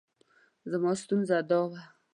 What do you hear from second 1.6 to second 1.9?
وه.